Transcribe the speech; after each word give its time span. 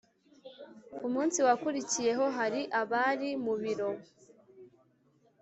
kumunsi 0.97 1.39
wakurikiyeho 1.47 2.25
hari 2.37 2.61
abari 2.81 3.29
mu 3.43 3.53
biro 3.61 3.89